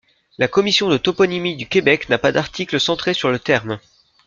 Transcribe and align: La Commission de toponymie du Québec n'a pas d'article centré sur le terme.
La 0.39 0.47
Commission 0.47 0.89
de 0.89 0.97
toponymie 0.97 1.55
du 1.55 1.67
Québec 1.67 2.09
n'a 2.09 2.17
pas 2.17 2.31
d'article 2.31 2.79
centré 2.79 3.13
sur 3.13 3.29
le 3.29 3.37
terme. 3.37 3.77